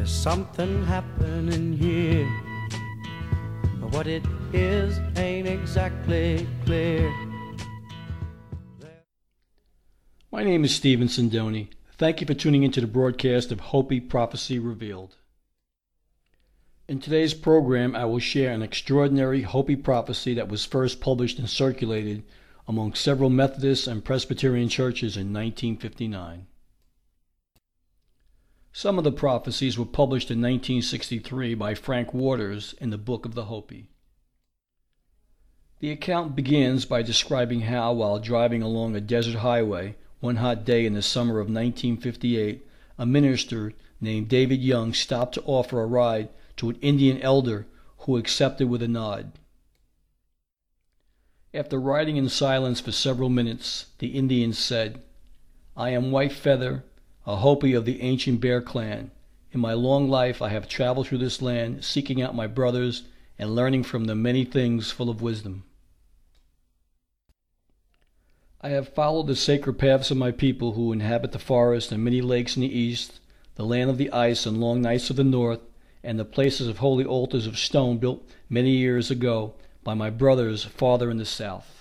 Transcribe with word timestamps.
There's 0.00 0.10
something 0.10 0.82
happening 0.86 1.74
here. 1.74 2.26
But 3.82 3.92
what 3.92 4.06
it 4.06 4.24
is 4.54 4.98
ain't 5.18 5.46
exactly 5.46 6.48
clear. 6.64 7.12
My 10.32 10.42
name 10.42 10.64
is 10.64 10.74
Stephen 10.74 11.08
Sindoni. 11.08 11.68
Thank 11.98 12.22
you 12.22 12.26
for 12.26 12.32
tuning 12.32 12.62
into 12.62 12.80
the 12.80 12.86
broadcast 12.86 13.52
of 13.52 13.60
Hopi 13.60 14.00
Prophecy 14.00 14.58
Revealed. 14.58 15.16
In 16.88 16.98
today's 16.98 17.34
program, 17.34 17.94
I 17.94 18.06
will 18.06 18.20
share 18.20 18.52
an 18.52 18.62
extraordinary 18.62 19.42
Hopi 19.42 19.76
prophecy 19.76 20.32
that 20.32 20.48
was 20.48 20.64
first 20.64 21.02
published 21.02 21.38
and 21.38 21.50
circulated 21.50 22.22
among 22.66 22.94
several 22.94 23.28
Methodist 23.28 23.86
and 23.86 24.02
Presbyterian 24.02 24.70
churches 24.70 25.18
in 25.18 25.34
1959. 25.34 26.46
Some 28.80 28.96
of 28.96 29.04
the 29.04 29.12
prophecies 29.12 29.76
were 29.76 29.84
published 29.84 30.30
in 30.30 30.38
1963 30.40 31.54
by 31.54 31.74
Frank 31.74 32.14
Waters 32.14 32.74
in 32.80 32.88
the 32.88 32.96
Book 32.96 33.26
of 33.26 33.34
the 33.34 33.44
Hopi. 33.44 33.90
The 35.80 35.90
account 35.90 36.34
begins 36.34 36.86
by 36.86 37.02
describing 37.02 37.60
how, 37.60 37.92
while 37.92 38.18
driving 38.18 38.62
along 38.62 38.96
a 38.96 39.02
desert 39.02 39.40
highway 39.40 39.96
one 40.20 40.36
hot 40.36 40.64
day 40.64 40.86
in 40.86 40.94
the 40.94 41.02
summer 41.02 41.40
of 41.40 41.48
1958, 41.48 42.66
a 42.96 43.04
minister 43.04 43.74
named 44.00 44.30
David 44.30 44.62
Young 44.62 44.94
stopped 44.94 45.34
to 45.34 45.42
offer 45.42 45.82
a 45.82 45.86
ride 45.86 46.30
to 46.56 46.70
an 46.70 46.78
Indian 46.80 47.20
elder 47.20 47.66
who 47.98 48.16
accepted 48.16 48.70
with 48.70 48.80
a 48.80 48.88
nod. 48.88 49.32
After 51.52 51.78
riding 51.78 52.16
in 52.16 52.30
silence 52.30 52.80
for 52.80 52.92
several 52.92 53.28
minutes, 53.28 53.88
the 53.98 54.16
Indian 54.16 54.54
said, 54.54 55.02
I 55.76 55.90
am 55.90 56.10
White 56.10 56.32
Feather, 56.32 56.84
a 57.30 57.36
Hopi 57.36 57.74
of 57.74 57.84
the 57.84 58.02
ancient 58.02 58.40
Bear 58.40 58.60
clan. 58.60 59.12
In 59.52 59.60
my 59.60 59.72
long 59.72 60.08
life 60.08 60.42
I 60.42 60.48
have 60.48 60.68
traveled 60.68 61.06
through 61.06 61.18
this 61.18 61.40
land, 61.40 61.84
seeking 61.84 62.20
out 62.20 62.34
my 62.34 62.48
brothers 62.48 63.04
and 63.38 63.54
learning 63.54 63.84
from 63.84 64.06
them 64.06 64.20
many 64.20 64.44
things 64.44 64.90
full 64.90 65.08
of 65.08 65.22
wisdom. 65.22 65.62
I 68.60 68.70
have 68.70 68.92
followed 68.92 69.28
the 69.28 69.36
sacred 69.36 69.74
paths 69.74 70.10
of 70.10 70.16
my 70.16 70.32
people 70.32 70.72
who 70.72 70.90
inhabit 70.90 71.30
the 71.30 71.38
forest 71.38 71.92
and 71.92 72.02
many 72.02 72.20
lakes 72.20 72.56
in 72.56 72.62
the 72.62 72.78
east, 72.78 73.20
the 73.54 73.64
land 73.64 73.90
of 73.90 73.96
the 73.96 74.10
ice 74.10 74.44
and 74.44 74.60
long 74.60 74.82
nights 74.82 75.08
of 75.08 75.14
the 75.14 75.22
north, 75.22 75.60
and 76.02 76.18
the 76.18 76.24
places 76.24 76.66
of 76.66 76.78
holy 76.78 77.04
altars 77.04 77.46
of 77.46 77.56
stone 77.56 77.98
built 77.98 78.28
many 78.48 78.70
years 78.70 79.08
ago 79.08 79.54
by 79.84 79.94
my 79.94 80.10
brothers 80.10 80.64
farther 80.64 81.08
in 81.08 81.18
the 81.18 81.24
south. 81.24 81.79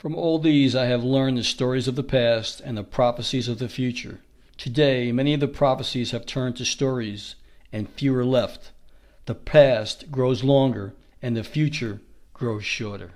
From 0.00 0.14
all 0.14 0.38
these 0.38 0.74
I 0.74 0.86
have 0.86 1.04
learned 1.04 1.36
the 1.36 1.44
stories 1.44 1.86
of 1.86 1.94
the 1.94 2.02
past 2.02 2.62
and 2.64 2.78
the 2.78 2.82
prophecies 2.82 3.48
of 3.48 3.58
the 3.58 3.68
future. 3.68 4.20
Today, 4.56 5.12
many 5.12 5.34
of 5.34 5.40
the 5.40 5.46
prophecies 5.46 6.12
have 6.12 6.24
turned 6.24 6.56
to 6.56 6.64
stories, 6.64 7.34
and 7.70 7.86
fewer 7.86 8.24
left. 8.24 8.70
The 9.26 9.34
past 9.34 10.10
grows 10.10 10.42
longer, 10.42 10.94
and 11.20 11.36
the 11.36 11.44
future 11.44 12.00
grows 12.32 12.64
shorter. 12.64 13.10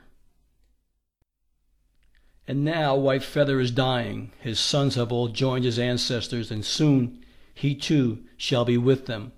And 2.46 2.66
now 2.66 2.94
White 2.94 3.22
Feather 3.24 3.60
is 3.60 3.70
dying. 3.70 4.32
His 4.40 4.60
sons 4.60 4.96
have 4.96 5.10
all 5.10 5.28
joined 5.28 5.64
his 5.64 5.78
ancestors, 5.78 6.50
and 6.50 6.66
soon 6.66 7.24
he 7.55 7.74
too 7.74 8.24
shall 8.36 8.66
be 8.66 8.77
with 8.77 9.06
them. 9.06 9.32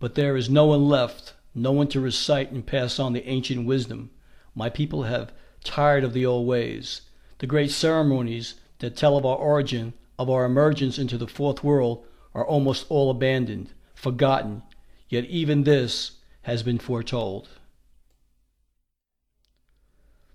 But 0.00 0.14
there 0.14 0.34
is 0.34 0.48
no 0.48 0.64
one 0.64 0.88
left, 0.88 1.34
no 1.54 1.72
one 1.72 1.88
to 1.88 2.00
recite 2.00 2.52
and 2.52 2.66
pass 2.66 2.98
on 2.98 3.12
the 3.12 3.28
ancient 3.28 3.66
wisdom. 3.66 4.08
My 4.54 4.70
people 4.70 5.02
have 5.02 5.30
tired 5.66 6.04
of 6.04 6.12
the 6.12 6.24
old 6.24 6.46
ways. 6.46 7.02
The 7.38 7.46
great 7.46 7.70
ceremonies 7.70 8.54
that 8.78 8.96
tell 8.96 9.16
of 9.16 9.26
our 9.26 9.36
origin, 9.36 9.92
of 10.18 10.30
our 10.30 10.44
emergence 10.44 10.98
into 10.98 11.18
the 11.18 11.26
fourth 11.26 11.62
world, 11.62 12.06
are 12.34 12.46
almost 12.46 12.86
all 12.88 13.10
abandoned, 13.10 13.72
forgotten, 13.94 14.62
yet 15.08 15.24
even 15.24 15.64
this 15.64 16.12
has 16.42 16.62
been 16.62 16.78
foretold. 16.78 17.48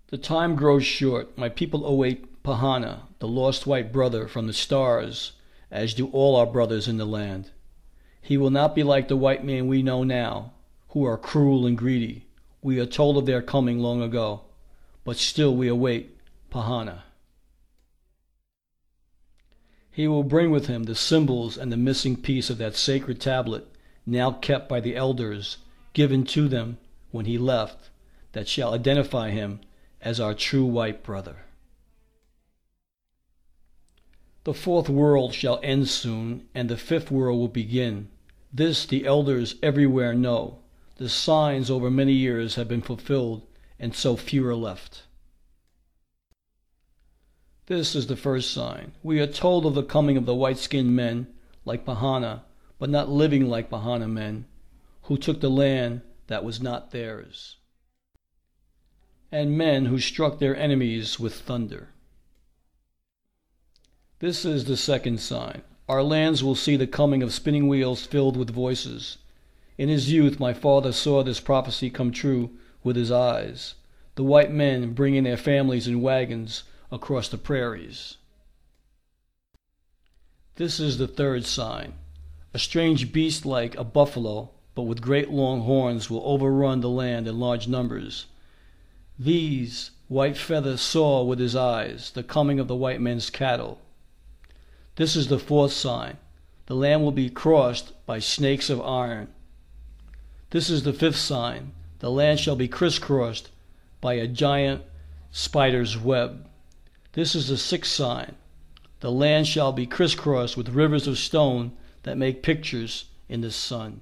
The 0.07 0.17
time 0.17 0.55
grows 0.55 0.85
short. 0.85 1.37
My 1.37 1.47
people 1.47 1.85
await 1.85 2.43
Pahana, 2.43 3.03
the 3.19 3.27
lost 3.27 3.65
white 3.65 3.93
brother 3.93 4.27
from 4.27 4.47
the 4.47 4.53
stars, 4.53 5.31
as 5.71 5.93
do 5.93 6.07
all 6.07 6.35
our 6.35 6.45
brothers 6.45 6.87
in 6.87 6.97
the 6.97 7.05
land. 7.05 7.51
He 8.21 8.37
will 8.37 8.49
not 8.49 8.75
be 8.75 8.83
like 8.83 9.07
the 9.07 9.15
white 9.15 9.43
man 9.43 9.67
we 9.67 9.81
know 9.81 10.03
now, 10.03 10.51
who 10.89 11.05
are 11.05 11.17
cruel 11.17 11.65
and 11.65 11.77
greedy. 11.77 12.25
We 12.61 12.79
are 12.79 12.85
told 12.85 13.17
of 13.17 13.25
their 13.25 13.41
coming 13.41 13.79
long 13.79 14.01
ago, 14.01 14.41
but 15.03 15.17
still 15.17 15.55
we 15.55 15.67
await 15.67 16.17
Pahana. 16.51 17.01
He 19.91 20.07
will 20.07 20.23
bring 20.23 20.51
with 20.51 20.67
him 20.67 20.83
the 20.83 20.95
symbols 20.95 21.57
and 21.57 21.71
the 21.71 21.77
missing 21.77 22.15
piece 22.15 22.49
of 22.49 22.57
that 22.59 22.75
sacred 22.75 23.19
tablet, 23.19 23.67
now 24.05 24.31
kept 24.31 24.69
by 24.69 24.79
the 24.79 24.95
elders, 24.95 25.57
given 25.93 26.23
to 26.25 26.47
them 26.47 26.77
when 27.11 27.25
he 27.25 27.37
left, 27.37 27.89
that 28.31 28.47
shall 28.47 28.73
identify 28.73 29.31
him 29.31 29.59
as 30.01 30.19
our 30.19 30.33
true 30.33 30.65
white 30.65 31.03
brother. 31.03 31.45
The 34.43 34.53
fourth 34.53 34.89
world 34.89 35.33
shall 35.33 35.59
end 35.61 35.87
soon, 35.89 36.47
and 36.55 36.69
the 36.69 36.77
fifth 36.77 37.11
world 37.11 37.37
will 37.37 37.47
begin. 37.47 38.07
This 38.51 38.85
the 38.85 39.05
elders 39.05 39.55
everywhere 39.61 40.13
know. 40.13 40.59
The 40.97 41.09
signs 41.09 41.69
over 41.69 41.91
many 41.91 42.13
years 42.13 42.55
have 42.55 42.67
been 42.67 42.81
fulfilled, 42.81 43.45
and 43.81 43.95
so 43.95 44.15
few 44.15 44.45
are 44.47 44.55
left. 44.55 45.01
This 47.65 47.95
is 47.95 48.05
the 48.05 48.15
first 48.15 48.51
sign. 48.51 48.91
We 49.01 49.19
are 49.19 49.27
told 49.27 49.65
of 49.65 49.73
the 49.73 49.81
coming 49.81 50.17
of 50.17 50.27
the 50.27 50.35
white 50.35 50.59
skinned 50.59 50.95
men, 50.95 51.25
like 51.65 51.83
Bahana, 51.83 52.41
but 52.77 52.91
not 52.91 53.09
living 53.09 53.49
like 53.49 53.71
Bahana 53.71 54.07
men, 54.07 54.45
who 55.03 55.17
took 55.17 55.41
the 55.41 55.49
land 55.49 56.01
that 56.27 56.43
was 56.43 56.61
not 56.61 56.91
theirs, 56.91 57.57
and 59.31 59.57
men 59.57 59.85
who 59.85 59.99
struck 59.99 60.37
their 60.37 60.55
enemies 60.55 61.19
with 61.19 61.33
thunder. 61.33 61.89
This 64.19 64.45
is 64.45 64.65
the 64.65 64.77
second 64.77 65.19
sign. 65.19 65.63
Our 65.89 66.03
lands 66.03 66.43
will 66.43 66.53
see 66.53 66.75
the 66.75 66.85
coming 66.85 67.23
of 67.23 67.33
spinning 67.33 67.67
wheels 67.67 68.05
filled 68.05 68.37
with 68.37 68.51
voices. 68.51 69.17
In 69.79 69.89
his 69.89 70.11
youth 70.11 70.39
my 70.39 70.53
father 70.53 70.91
saw 70.91 71.23
this 71.23 71.39
prophecy 71.39 71.89
come 71.89 72.11
true 72.11 72.51
with 72.83 72.95
his 72.95 73.11
eyes, 73.11 73.75
the 74.15 74.23
white 74.23 74.51
men 74.51 74.93
bringing 74.93 75.23
their 75.23 75.37
families 75.37 75.87
in 75.87 76.01
wagons 76.01 76.63
across 76.91 77.27
the 77.27 77.37
prairies. 77.37 78.17
This 80.55 80.79
is 80.79 80.97
the 80.97 81.07
third 81.07 81.45
sign. 81.45 81.93
A 82.53 82.59
strange 82.59 83.13
beast 83.13 83.45
like 83.45 83.75
a 83.77 83.83
buffalo, 83.83 84.51
but 84.75 84.83
with 84.83 85.01
great 85.01 85.29
long 85.29 85.61
horns, 85.61 86.09
will 86.09 86.21
overrun 86.25 86.81
the 86.81 86.89
land 86.89 87.27
in 87.27 87.39
large 87.39 87.67
numbers. 87.67 88.25
These 89.17 89.91
White 90.07 90.35
Feather 90.35 90.75
saw 90.75 91.23
with 91.23 91.39
his 91.39 91.55
eyes 91.55 92.11
the 92.11 92.23
coming 92.23 92.59
of 92.59 92.67
the 92.67 92.75
white 92.75 92.99
men's 92.99 93.29
cattle. 93.29 93.79
This 94.97 95.15
is 95.15 95.27
the 95.27 95.39
fourth 95.39 95.71
sign. 95.71 96.17
The 96.65 96.75
land 96.75 97.01
will 97.03 97.13
be 97.13 97.29
crossed 97.29 97.93
by 98.05 98.19
snakes 98.19 98.69
of 98.69 98.81
iron. 98.81 99.29
This 100.49 100.69
is 100.69 100.83
the 100.83 100.91
fifth 100.91 101.15
sign. 101.15 101.71
The 102.01 102.09
land 102.09 102.39
shall 102.39 102.55
be 102.55 102.67
crisscrossed 102.67 103.51
by 104.01 104.15
a 104.15 104.27
giant 104.27 104.81
spider's 105.29 105.99
web. 105.99 106.47
This 107.13 107.35
is 107.35 107.47
the 107.47 107.57
sixth 107.57 107.91
sign. 107.91 108.33
The 109.01 109.11
land 109.11 109.45
shall 109.45 109.71
be 109.71 109.85
crisscrossed 109.85 110.57
with 110.57 110.69
rivers 110.69 111.05
of 111.05 111.19
stone 111.19 111.73
that 112.01 112.17
make 112.17 112.41
pictures 112.41 113.05
in 113.29 113.41
the 113.41 113.51
sun. 113.51 114.01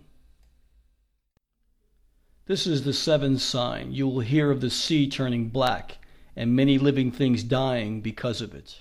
This 2.45 2.65
is 2.65 2.85
the 2.85 2.93
seventh 2.93 3.41
sign. 3.41 3.91
You 3.91 4.07
will 4.07 4.21
hear 4.21 4.49
of 4.49 4.61
the 4.61 4.69
sea 4.69 5.09
turning 5.09 5.49
black 5.49 5.97
and 6.37 6.55
many 6.55 6.77
living 6.77 7.11
things 7.11 7.43
dying 7.43 7.99
because 7.99 8.39
of 8.39 8.55
it. 8.55 8.79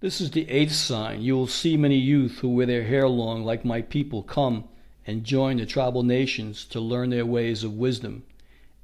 This 0.00 0.18
is 0.18 0.30
the 0.30 0.48
eighth 0.48 0.72
sign. 0.72 1.20
You 1.20 1.36
will 1.36 1.46
see 1.46 1.76
many 1.76 1.98
youth 1.98 2.38
who 2.38 2.48
wear 2.48 2.64
their 2.64 2.84
hair 2.84 3.06
long 3.06 3.44
like 3.44 3.66
my 3.66 3.82
people 3.82 4.22
come 4.22 4.64
and 5.06 5.24
join 5.24 5.58
the 5.58 5.66
tribal 5.66 6.02
nations 6.02 6.64
to 6.66 6.80
learn 6.80 7.10
their 7.10 7.26
ways 7.26 7.64
of 7.64 7.74
wisdom. 7.74 8.24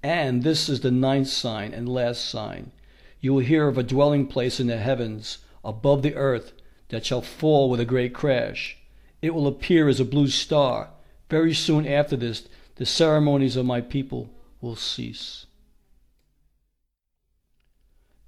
And 0.03 0.43
this 0.43 0.69
is 0.69 0.81
the 0.81 0.91
ninth 0.91 1.29
sign 1.29 1.73
and 1.75 1.89
last 1.89 2.25
sign. 2.25 2.73
You 3.21 3.35
will 3.35 3.41
hear 3.41 3.69
of 3.69 3.79
a 3.79 3.83
dwelling 3.83 4.27
place 4.27 4.61
in 4.61 4.67
the 4.67 4.79
heavens 4.79 5.39
above 5.65 6.03
the 6.03 6.15
earth 6.15 6.53
that 6.89 7.05
shall 7.05 7.23
fall 7.23 7.69
with 7.69 7.81
a 7.81 7.85
great 7.85 8.15
crash. 8.15 8.77
It 9.23 9.35
will 9.35 9.47
appear 9.47 9.89
as 9.89 10.01
a 10.01 10.05
blue 10.05 10.29
star. 10.29 10.91
Very 11.29 11.55
soon 11.55 11.87
after 11.87 12.17
this, 12.17 12.49
the 12.77 12.87
ceremonies 12.87 13.57
of 13.57 13.67
my 13.67 13.81
people 13.81 14.31
will 14.61 14.77
cease. 14.77 15.47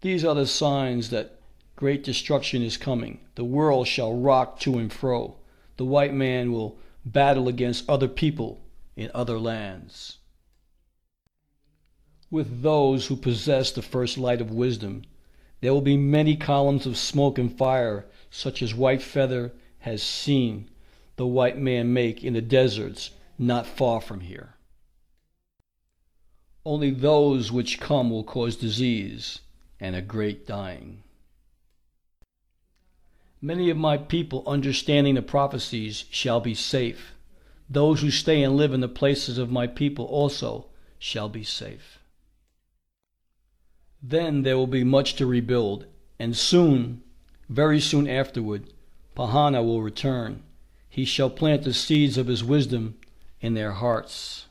These 0.03 0.25
are 0.25 0.35
the 0.35 0.47
signs 0.47 1.11
that 1.11 1.39
Great 1.83 2.05
destruction 2.05 2.63
is 2.63 2.77
coming. 2.77 3.19
The 3.35 3.43
world 3.43 3.89
shall 3.89 4.15
rock 4.15 4.61
to 4.61 4.79
and 4.79 4.93
fro. 4.93 5.35
The 5.79 5.85
white 5.85 6.15
man 6.15 6.53
will 6.53 6.79
battle 7.05 7.49
against 7.49 7.89
other 7.89 8.09
people 8.09 8.65
in 8.97 9.11
other 9.15 9.39
lands. 9.39 10.19
With 12.31 12.63
those 12.63 13.07
who 13.07 13.17
possess 13.17 13.71
the 13.71 13.83
first 13.83 14.17
light 14.17 14.41
of 14.41 14.51
wisdom, 14.51 15.03
there 15.61 15.73
will 15.73 15.83
be 15.83 15.97
many 15.97 16.37
columns 16.37 16.87
of 16.87 16.97
smoke 16.97 17.39
and 17.39 17.57
fire, 17.57 18.07
such 18.31 18.63
as 18.63 18.75
White 18.75 19.03
Feather 19.03 19.53
has 19.81 20.03
seen 20.03 20.69
the 21.17 21.27
white 21.27 21.59
man 21.59 21.93
make 21.93 22.25
in 22.25 22.33
the 22.33 22.41
deserts 22.41 23.11
not 23.39 23.67
far 23.67 24.01
from 24.01 24.21
here. 24.21 24.55
Only 26.65 26.91
those 26.91 27.51
which 27.51 27.81
come 27.81 28.11
will 28.11 28.25
cause 28.25 28.57
disease 28.57 29.41
and 29.81 29.97
a 29.97 30.03
great 30.03 30.47
dying. 30.47 31.03
Many 33.45 33.71
of 33.71 33.77
my 33.77 33.97
people, 33.97 34.45
understanding 34.47 35.17
the 35.17 35.23
prophecies, 35.23 36.05
shall 36.11 36.41
be 36.41 36.55
safe. 36.55 37.13
Those 37.69 38.01
who 38.01 38.11
stay 38.13 38.45
and 38.45 38.57
live 38.57 38.73
in 38.73 38.81
the 38.81 38.89
places 38.89 39.37
of 39.37 39.51
my 39.51 39.67
people 39.67 40.05
also 40.05 40.67
shall 40.97 41.29
be 41.29 41.43
safe. 41.43 41.99
Then 44.01 44.43
there 44.43 44.57
will 44.57 44.69
be 44.69 44.85
much 44.85 45.17
to 45.17 45.27
rebuild, 45.27 45.87
and 46.21 46.37
soon, 46.37 47.03
very 47.49 47.81
soon 47.81 48.09
afterward, 48.09 48.73
Pahana 49.17 49.65
will 49.65 49.83
return. 49.83 50.45
He 50.89 51.05
shall 51.05 51.31
plant 51.31 51.65
the 51.65 51.75
seeds 51.75 52.17
of 52.17 52.29
his 52.29 52.45
wisdom 52.45 52.97
in 53.41 53.55
their 53.55 53.73
hearts. 53.73 54.47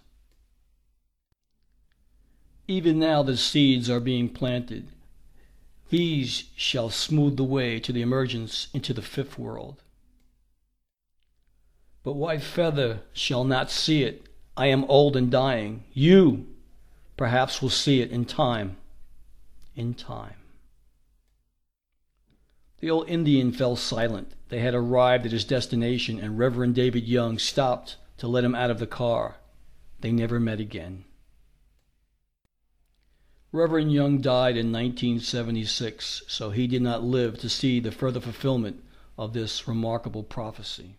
Even 2.67 2.99
now 2.99 3.23
the 3.23 3.37
seeds 3.37 3.89
are 3.89 4.01
being 4.01 4.27
planted. 4.27 4.89
These 5.91 6.45
shall 6.55 6.89
smooth 6.89 7.35
the 7.35 7.43
way 7.43 7.77
to 7.81 7.91
the 7.91 8.01
emergence 8.01 8.69
into 8.73 8.93
the 8.93 9.01
fifth 9.01 9.37
world. 9.37 9.83
But 12.01 12.13
White 12.13 12.41
Feather 12.41 13.01
shall 13.11 13.43
not 13.43 13.69
see 13.69 14.03
it. 14.03 14.27
I 14.55 14.67
am 14.67 14.85
old 14.85 15.17
and 15.17 15.29
dying. 15.29 15.83
You, 15.91 16.47
perhaps, 17.17 17.61
will 17.61 17.69
see 17.69 17.99
it 17.99 18.09
in 18.09 18.23
time. 18.23 18.77
In 19.75 19.93
time. 19.93 20.37
The 22.79 22.89
old 22.89 23.09
Indian 23.09 23.51
fell 23.51 23.75
silent. 23.75 24.31
They 24.47 24.59
had 24.59 24.73
arrived 24.73 25.25
at 25.25 25.33
his 25.33 25.43
destination, 25.43 26.21
and 26.21 26.39
Reverend 26.39 26.73
David 26.73 27.05
Young 27.05 27.37
stopped 27.37 27.97
to 28.19 28.29
let 28.29 28.45
him 28.45 28.55
out 28.55 28.71
of 28.71 28.79
the 28.79 28.87
car. 28.87 29.35
They 29.99 30.13
never 30.13 30.39
met 30.39 30.61
again. 30.61 31.03
Reverend 33.53 33.91
Young 33.91 34.21
died 34.21 34.55
in 34.55 34.71
1976, 34.71 36.23
so 36.25 36.51
he 36.51 36.67
did 36.67 36.81
not 36.81 37.03
live 37.03 37.37
to 37.39 37.49
see 37.49 37.81
the 37.81 37.91
further 37.91 38.21
fulfillment 38.21 38.81
of 39.17 39.33
this 39.33 39.67
remarkable 39.67 40.23
prophecy. 40.23 40.95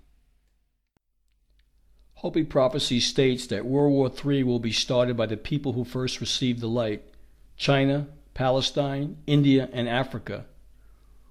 Hopi 2.16 2.44
prophecy 2.44 3.00
states 3.00 3.46
that 3.46 3.64
World 3.64 3.93
War 3.93 4.12
III 4.12 4.43
will 4.43 4.58
be 4.58 4.70
started 4.70 5.16
by 5.16 5.25
the 5.25 5.38
people 5.38 5.72
who 5.72 5.82
first 5.82 6.20
received 6.20 6.60
the 6.60 6.69
light 6.69 7.02
China, 7.56 8.08
Palestine, 8.34 9.16
India, 9.26 9.70
and 9.72 9.88
Africa. 9.88 10.44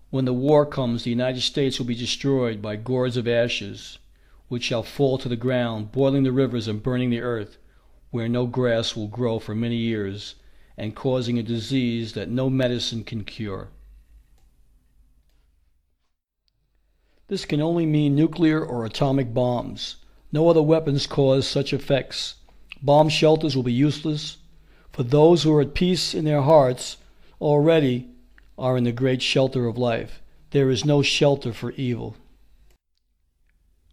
When 0.09 0.25
the 0.25 0.33
war 0.33 0.65
comes, 0.65 1.03
the 1.03 1.11
United 1.11 1.41
States 1.41 1.77
will 1.77 1.85
be 1.85 1.93
destroyed 1.93 2.63
by 2.63 2.77
gourds 2.77 3.15
of 3.15 3.27
ashes, 3.27 3.99
which 4.47 4.63
shall 4.63 4.81
fall 4.81 5.19
to 5.19 5.29
the 5.29 5.35
ground, 5.35 5.91
boiling 5.91 6.23
the 6.23 6.31
rivers 6.31 6.67
and 6.67 6.81
burning 6.81 7.11
the 7.11 7.21
earth, 7.21 7.59
where 8.09 8.27
no 8.27 8.47
grass 8.47 8.95
will 8.95 9.07
grow 9.07 9.37
for 9.37 9.53
many 9.53 9.77
years, 9.77 10.33
and 10.81 10.95
causing 10.95 11.37
a 11.37 11.43
disease 11.43 12.13
that 12.13 12.27
no 12.27 12.49
medicine 12.49 13.03
can 13.03 13.23
cure. 13.23 13.67
This 17.27 17.45
can 17.45 17.61
only 17.61 17.85
mean 17.85 18.15
nuclear 18.15 18.65
or 18.65 18.83
atomic 18.83 19.31
bombs. 19.31 19.97
No 20.31 20.49
other 20.49 20.63
weapons 20.63 21.05
cause 21.05 21.47
such 21.47 21.71
effects. 21.71 22.33
Bomb 22.81 23.09
shelters 23.09 23.55
will 23.55 23.61
be 23.61 23.71
useless, 23.71 24.37
for 24.91 25.03
those 25.03 25.43
who 25.43 25.53
are 25.53 25.61
at 25.61 25.75
peace 25.75 26.15
in 26.15 26.25
their 26.25 26.41
hearts 26.41 26.97
already 27.39 28.09
are 28.57 28.75
in 28.75 28.83
the 28.83 28.91
great 28.91 29.21
shelter 29.21 29.67
of 29.67 29.77
life. 29.77 30.19
There 30.49 30.71
is 30.71 30.83
no 30.83 31.03
shelter 31.03 31.53
for 31.53 31.73
evil. 31.73 32.15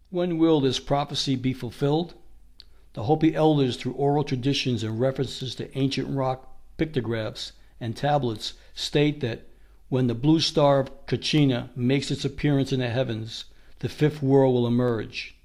When 0.09 0.39
will 0.39 0.59
this 0.59 0.79
prophecy 0.79 1.35
be 1.35 1.53
fulfilled? 1.53 2.15
The 2.93 3.03
Hopi 3.03 3.35
elders, 3.35 3.77
through 3.77 3.93
oral 3.93 4.23
traditions 4.23 4.81
and 4.81 4.99
references 4.99 5.53
to 5.53 5.77
ancient 5.77 6.07
rock 6.09 6.48
pictographs 6.79 7.51
and 7.79 7.95
tablets, 7.95 8.53
state 8.73 9.19
that 9.21 9.47
when 9.89 10.07
the 10.07 10.15
blue 10.15 10.39
star 10.39 10.79
of 10.79 11.05
Kachina 11.05 11.69
makes 11.75 12.09
its 12.09 12.25
appearance 12.25 12.71
in 12.71 12.79
the 12.79 12.89
heavens, 12.89 13.45
the 13.79 13.89
fifth 13.89 14.23
world 14.23 14.53
will 14.53 14.65
emerge. 14.67 15.35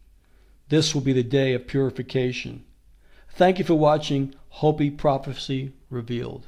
This 0.68 0.94
will 0.94 1.02
be 1.02 1.12
the 1.12 1.22
day 1.22 1.52
of 1.52 1.66
purification. 1.66 2.64
Thank 3.30 3.58
you 3.58 3.64
for 3.64 3.74
watching 3.74 4.34
Hopi 4.48 4.90
Prophecy 4.90 5.72
Revealed. 5.90 6.46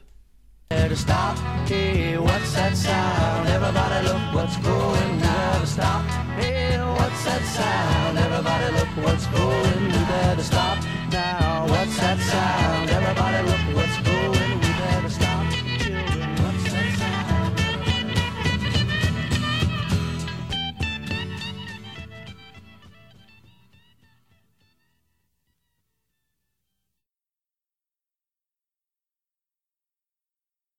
Stop. 0.95 1.37
Hey, 1.69 2.17
what's 2.19 2.55
that 2.55 2.77
sound? 2.77 3.49
Everybody 3.49 4.07
look 4.09 4.35
what's 4.35 4.57
going. 4.59 5.21
Stop. 5.67 6.05
Hey, 6.39 6.79
what's 6.79 7.25
that 7.25 7.43
sound? 7.43 8.19
Everybody 8.19 8.73
look 8.73 9.05
what's 9.05 9.27
going. 9.27 10.43
Stop 10.43 10.79
now. 11.11 11.67
What's 11.69 11.99
that 11.99 12.19
sound? 12.21 12.76